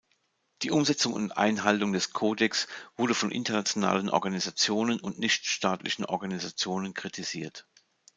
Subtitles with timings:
[0.63, 2.67] Die Umsetzung und Einhaltung des Kodex
[2.97, 7.67] wurde von internationalen Organisationen und nichtstaatlichen Organisationen kritisiert.